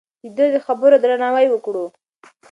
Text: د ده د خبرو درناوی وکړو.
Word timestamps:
د 0.23 0.25
ده 0.37 0.45
د 0.53 0.55
خبرو 0.65 0.97
درناوی 1.03 1.47
وکړو. 1.51 1.85